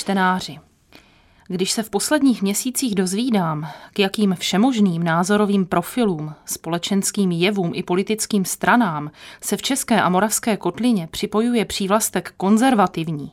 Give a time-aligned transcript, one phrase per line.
[0.00, 0.58] čtenáři.
[1.48, 8.44] Když se v posledních měsících dozvídám, k jakým všemožným názorovým profilům, společenským jevům i politickým
[8.44, 9.10] stranám
[9.40, 13.32] se v České a Moravské kotlině připojuje přívlastek konzervativní,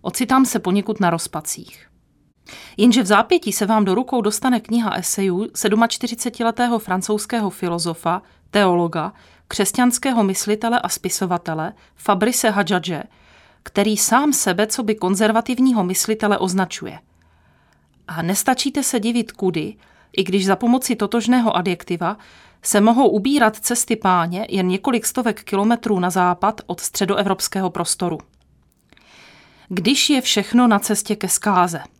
[0.00, 1.88] ocitám se poněkud na rozpacích.
[2.76, 9.12] Jenže v zápětí se vám do rukou dostane kniha esejů 47-letého francouzského filozofa, teologa,
[9.48, 13.02] křesťanského myslitele a spisovatele Fabrice Hadžadže,
[13.62, 16.98] který sám sebe co by konzervativního myslitele označuje.
[18.08, 19.76] A nestačíte se divit kudy,
[20.16, 22.16] i když za pomoci totožného adjektiva
[22.62, 28.18] se mohou ubírat cesty páně jen několik stovek kilometrů na západ od středoevropského prostoru.
[29.68, 31.82] Když je všechno na cestě ke zkáze–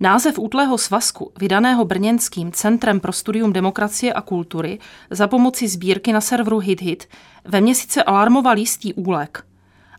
[0.00, 4.78] Název útlého svazku, vydaného brněnským Centrem pro studium demokracie a kultury
[5.10, 7.08] za pomoci sbírky na serveru HitHit,
[7.44, 9.44] ve mě sice alarmoval jistý úlek,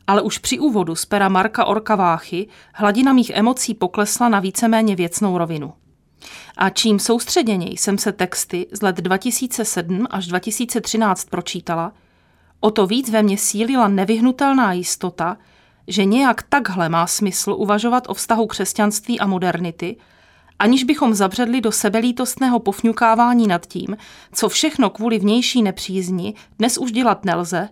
[0.09, 4.95] ale už při úvodu z pera Marka Orka Váchy hladina mých emocí poklesla na víceméně
[4.95, 5.73] věcnou rovinu.
[6.57, 11.93] A čím soustředěněji jsem se texty z let 2007 až 2013 pročítala,
[12.59, 15.37] o to víc ve mně sílila nevyhnutelná jistota,
[15.87, 19.97] že nějak takhle má smysl uvažovat o vztahu křesťanství a modernity,
[20.59, 23.97] aniž bychom zabředli do sebelítostného pofňukávání nad tím,
[24.33, 27.69] co všechno kvůli vnější nepřízni dnes už dělat nelze,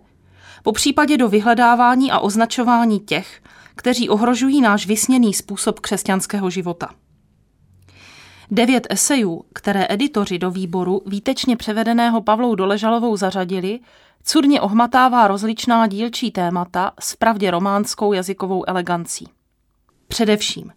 [0.62, 3.40] po případě do vyhledávání a označování těch,
[3.74, 6.90] kteří ohrožují náš vysněný způsob křesťanského života.
[8.50, 13.80] Devět esejů, které editoři do výboru výtečně převedeného Pavlou Doležalovou zařadili,
[14.24, 19.28] Cudně ohmatává rozličná dílčí témata s pravdě románskou jazykovou elegancí.
[20.08, 20.72] Především,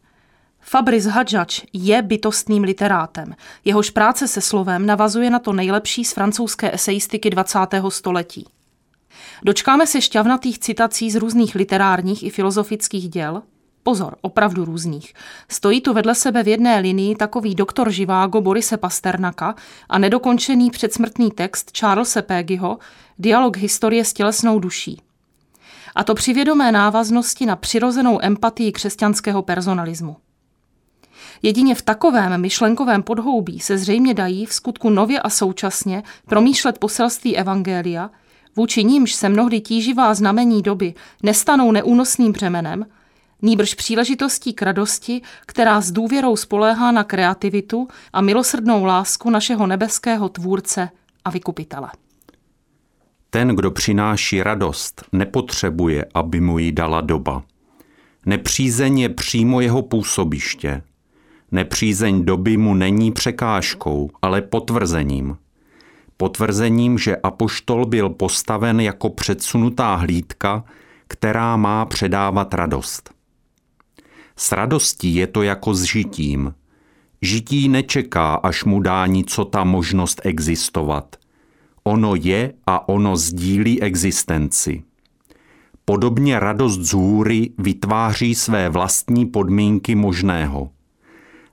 [0.59, 3.35] Fabrice Hadžač je bytostným literátem.
[3.65, 7.59] Jehož práce se slovem navazuje na to nejlepší z francouzské eseistiky 20.
[7.89, 8.45] století.
[9.43, 13.41] Dočkáme se šťavnatých citací z různých literárních i filozofických děl,
[13.83, 15.13] Pozor, opravdu různých.
[15.49, 19.55] Stojí tu vedle sebe v jedné linii takový doktor Živágo Borise Pasternaka
[19.89, 22.79] a nedokončený předsmrtný text Charlesa Pégyho,
[23.19, 25.01] dialog historie s tělesnou duší.
[25.95, 30.15] A to při vědomé návaznosti na přirozenou empatii křesťanského personalismu.
[31.41, 37.37] Jedině v takovém myšlenkovém podhoubí se zřejmě dají v skutku nově a současně promýšlet poselství
[37.37, 38.09] Evangelia,
[38.55, 42.85] vůči nímž se mnohdy tíživá znamení doby nestanou neúnosným břemenem,
[43.41, 50.29] nýbrž příležitostí k radosti, která s důvěrou spoléhá na kreativitu a milosrdnou lásku našeho nebeského
[50.29, 50.89] tvůrce
[51.25, 51.89] a vykupitele.
[53.29, 57.43] Ten, kdo přináší radost, nepotřebuje, aby mu ji dala doba.
[58.25, 60.83] Nepřízeň je přímo jeho působiště.
[61.51, 65.37] Nepřízeň doby mu není překážkou, ale potvrzením.
[66.21, 70.63] Potvrzením, že apoštol byl postaven jako předsunutá hlídka,
[71.07, 73.13] která má předávat radost.
[74.35, 76.53] S radostí je to jako s žitím.
[77.21, 79.07] Žití nečeká, až mu dá
[79.49, 81.15] ta možnost existovat.
[81.83, 84.83] Ono je a ono sdílí existenci.
[85.85, 90.69] Podobně radost z hůry vytváří své vlastní podmínky možného.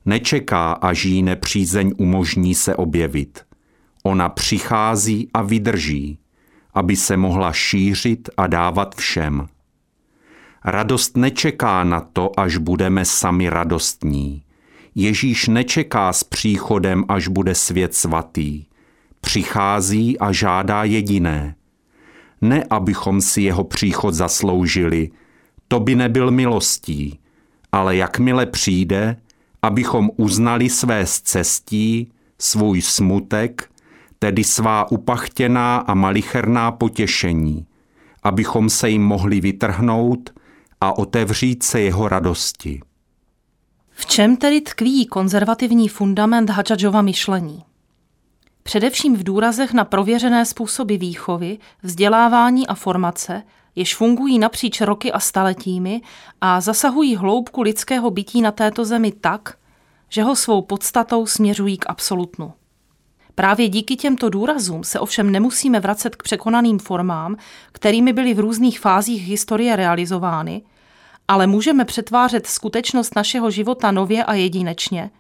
[0.05, 3.48] Nečeká, až jí nepřízeň umožní se objevit.
[4.03, 6.19] Ona přichází a vydrží,
[6.75, 9.49] aby se mohla šířit a dávat všem.
[10.65, 14.43] Radost nečeká na to, až budeme sami radostní.
[14.95, 18.65] Ježíš nečeká s příchodem, až bude svět svatý.
[19.21, 21.55] Přichází a žádá jediné.
[22.41, 25.11] Ne, abychom si jeho příchod zasloužili,
[25.69, 27.19] to by nebyl milostí,
[27.73, 29.17] ale jakmile přijde,
[29.63, 33.71] abychom uznali své zcestí, svůj smutek,
[34.19, 37.67] tedy svá upachtěná a malicherná potěšení,
[38.23, 40.31] abychom se jim mohli vytrhnout
[40.81, 42.81] a otevřít se jeho radosti.
[43.91, 47.65] V čem tedy tkví konzervativní fundament Hadžadžova myšlení?
[48.63, 53.43] Především v důrazech na prověřené způsoby výchovy, vzdělávání a formace,
[53.75, 56.01] jež fungují napříč roky a staletími
[56.41, 59.57] a zasahují hloubku lidského bytí na této zemi tak,
[60.09, 62.53] že ho svou podstatou směřují k absolutnu.
[63.39, 67.37] Právě díky těmto důrazům se ovšem nemusíme vracet k překonaným formám,
[67.73, 70.63] kterými byly v různých fázích historie realizovány,
[71.29, 75.11] ale můžeme přetvářet skutečnost našeho života nově a jedinečně,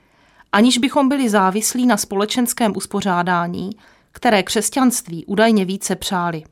[0.52, 3.70] aniž bychom byli závislí na společenském uspořádání,
[4.12, 6.44] které křesťanství údajně více přáli.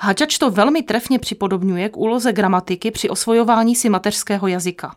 [0.00, 4.96] Hadžač to velmi trefně připodobňuje k úloze gramatiky při osvojování si mateřského jazyka.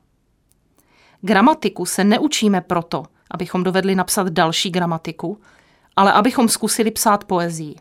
[1.21, 5.41] Gramatiku se neučíme proto, abychom dovedli napsat další gramatiku,
[5.95, 7.75] ale abychom zkusili psát poezii.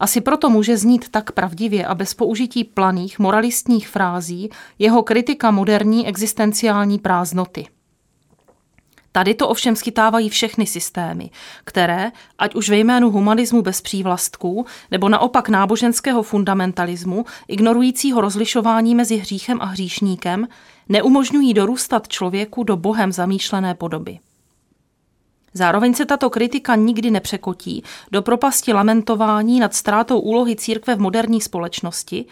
[0.00, 6.08] Asi proto může znít tak pravdivě a bez použití planých moralistních frází jeho kritika moderní
[6.08, 7.66] existenciální prázdnoty.
[9.12, 11.30] Tady to ovšem schytávají všechny systémy,
[11.64, 19.16] které, ať už ve jménu humanismu bez přívlastků, nebo naopak náboženského fundamentalismu, ignorujícího rozlišování mezi
[19.16, 20.48] hříchem a hříšníkem,
[20.88, 24.18] neumožňují dorůstat člověku do bohem zamýšlené podoby.
[25.54, 27.82] Zároveň se tato kritika nikdy nepřekotí
[28.12, 32.24] do propasti lamentování nad ztrátou úlohy církve v moderní společnosti,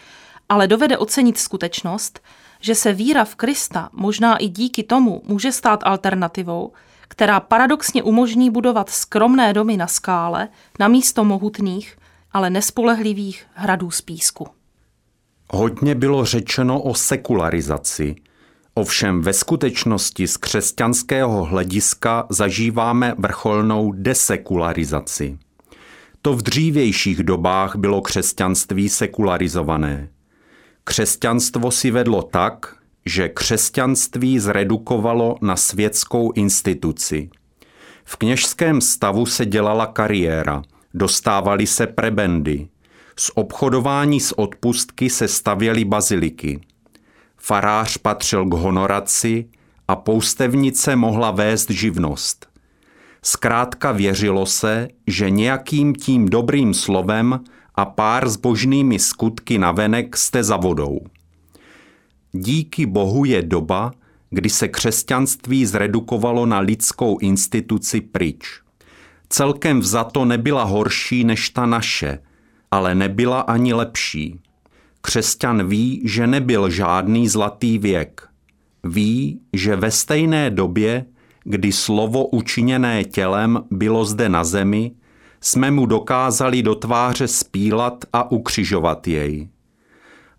[0.51, 2.19] ale dovede ocenit skutečnost,
[2.61, 6.71] že se víra v Krista možná i díky tomu může stát alternativou,
[7.07, 10.47] která paradoxně umožní budovat skromné domy na skále
[10.79, 11.97] na místo mohutných,
[12.31, 14.47] ale nespolehlivých hradů z písku.
[15.49, 18.15] Hodně bylo řečeno o sekularizaci.
[18.73, 25.37] Ovšem ve skutečnosti z křesťanského hlediska zažíváme vrcholnou desekularizaci.
[26.21, 30.09] To v dřívějších dobách bylo křesťanství sekularizované.
[30.83, 32.75] Křesťanstvo si vedlo tak,
[33.05, 37.29] že křesťanství zredukovalo na světskou instituci.
[38.03, 40.61] V kněžském stavu se dělala kariéra,
[40.93, 42.67] dostávali se prebendy.
[43.19, 46.61] Z obchodování s odpustky se stavěly baziliky.
[47.37, 49.45] Farář patřil k honoraci
[49.87, 52.47] a poustevnice mohla vést živnost.
[53.23, 57.39] Zkrátka věřilo se, že nějakým tím dobrým slovem
[57.75, 60.99] a pár zbožnými skutky navenek jste za vodou.
[62.31, 63.91] Díky Bohu je doba,
[64.29, 68.61] kdy se křesťanství zredukovalo na lidskou instituci pryč.
[69.29, 72.19] Celkem vzato nebyla horší než ta naše,
[72.71, 74.39] ale nebyla ani lepší.
[75.01, 78.27] Křesťan ví, že nebyl žádný zlatý věk.
[78.83, 81.05] Ví, že ve stejné době,
[81.43, 84.91] kdy slovo učiněné tělem bylo zde na zemi,
[85.41, 89.49] jsme mu dokázali do tváře spílat a ukřižovat jej.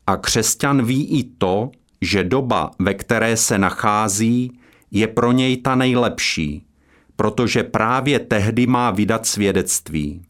[0.06, 1.70] A křesťan ví i to,
[2.00, 4.58] že doba, ve které se nachází,
[4.90, 6.66] je pro něj ta nejlepší,
[7.16, 10.22] protože právě tehdy má vydat svědectví.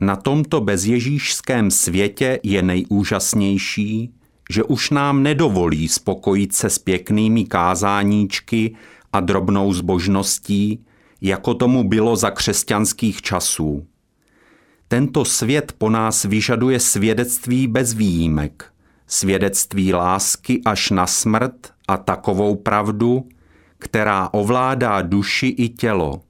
[0.00, 4.14] Na tomto bezježíšském světě je nejúžasnější,
[4.50, 8.76] že už nám nedovolí spokojit se s pěknými kázáníčky
[9.12, 10.84] a drobnou zbožností,
[11.20, 13.86] jako tomu bylo za křesťanských časů.
[14.88, 18.72] Tento svět po nás vyžaduje svědectví bez výjimek,
[19.06, 23.28] svědectví lásky až na smrt a takovou pravdu,
[23.78, 26.22] která ovládá duši i tělo.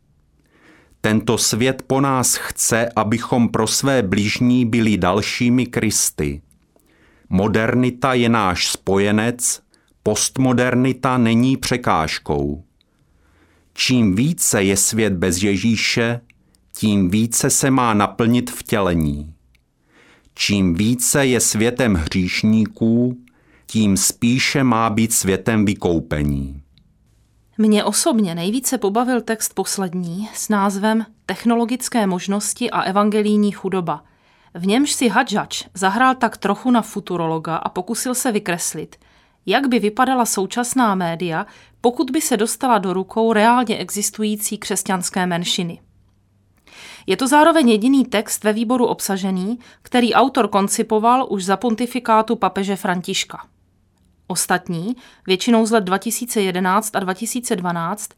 [1.01, 6.43] Tento svět po nás chce, abychom pro své blížní byli dalšími Kristy.
[7.29, 9.61] Modernita je náš spojenec,
[10.03, 12.65] postmodernita není překážkou.
[13.75, 16.21] Čím více je svět bez Ježíše,
[16.77, 19.35] tím více se má naplnit vtělení.
[20.35, 23.17] Čím více je světem hříšníků,
[23.67, 26.63] tím spíše má být světem vykoupení.
[27.59, 34.05] Mě osobně nejvíce pobavil text poslední s názvem Technologické možnosti a evangelijní chudoba.
[34.55, 38.97] V němž si Hadžač zahrál tak trochu na futurologa a pokusil se vykreslit,
[39.47, 41.47] jak by vypadala současná média,
[41.81, 45.81] pokud by se dostala do rukou reálně existující křesťanské menšiny.
[47.07, 52.77] Je to zároveň jediný text ve výboru obsažený, který autor koncipoval už za pontifikátu papeže
[52.77, 53.47] Františka.
[54.27, 58.11] Ostatní, většinou z let 2011 a 2012,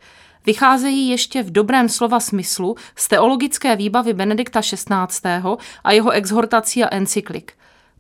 [0.47, 5.41] vycházejí ještě v dobrém slova smyslu z teologické výbavy Benedikta XVI.
[5.85, 7.53] a jeho exhortací a encyklik.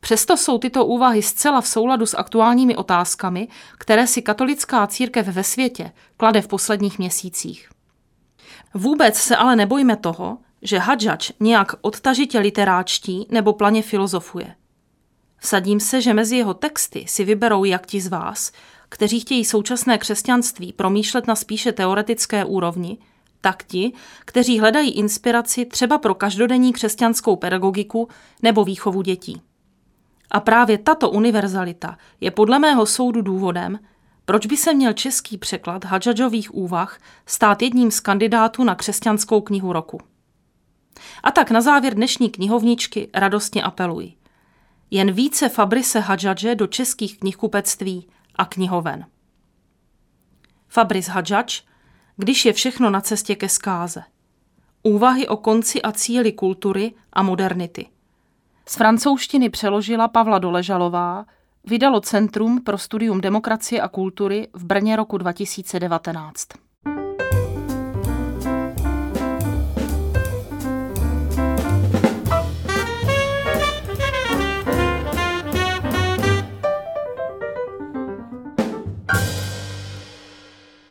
[0.05, 5.45] Přesto jsou tyto úvahy zcela v souladu s aktuálními otázkami, které si katolická církev ve
[5.45, 7.71] světě klade v posledních měsících.
[8.75, 14.55] Vůbec se ale nebojme toho, že Hadžač nějak odtažitě literáčtí nebo planě filozofuje.
[15.39, 18.53] Vsadím se, že mezi jeho texty si vyberou jak ti z vás,
[18.89, 22.99] kteří chtějí současné křesťanství promýšlet na spíše teoretické úrovni,
[23.41, 23.93] tak ti,
[24.25, 28.09] kteří hledají inspiraci třeba pro každodenní křesťanskou pedagogiku
[28.43, 29.43] nebo výchovu dětí.
[30.33, 33.79] A právě tato univerzalita je podle mého soudu důvodem,
[34.25, 39.73] proč by se měl český překlad Hadžadžových úvah stát jedním z kandidátů na křesťanskou knihu
[39.73, 40.01] roku.
[41.23, 44.13] A tak na závěr dnešní knihovničky radostně apeluji.
[44.91, 49.07] Jen více Fabrice Hadžadže do českých knihkupectví a knihoven.
[50.69, 51.63] Fabris Hadžadž,
[52.17, 54.03] když je všechno na cestě ke zkáze.
[54.83, 57.87] Úvahy o konci a cíli kultury a modernity.
[58.73, 61.25] Z francouzštiny přeložila Pavla Doležalová,
[61.65, 66.49] vydalo Centrum pro studium demokracie a kultury v Brně roku 2019.